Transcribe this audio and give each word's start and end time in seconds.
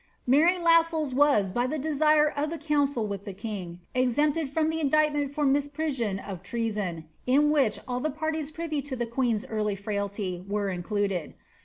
Mar>' 0.25 0.57
Lassells 0.59 1.13
was 1.13 1.51
by 1.51 1.67
the 1.67 1.77
desire 1.77 2.27
of 2.27 2.49
the 2.49 2.57
council 2.57 3.05
with 3.05 3.23
the 3.23 3.33
king 3.35 3.81
exempted 3.93 4.49
from 4.49 4.71
the 4.71 4.79
indictment 4.79 5.29
for 5.31 5.45
misprision 5.45 6.17
of 6.27 6.41
treason, 6.41 7.05
in 7.27 7.51
which 7.51 7.79
all 7.87 7.99
the 7.99 8.09
parties 8.09 8.49
privy 8.49 8.81
to 8.81 8.95
the 8.95 9.05
queen^s 9.05 9.45
early 9.47 9.75
frailty 9.75 10.43
were 10.47 10.69
included. 10.69 11.35